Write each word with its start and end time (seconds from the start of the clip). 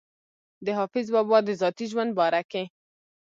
د 0.65 0.67
حافظ 0.77 1.05
بابا 1.13 1.37
د 1.45 1.49
ذاتي 1.61 1.85
ژوند 1.91 2.11
باره 2.19 2.41
کښې 2.51 2.63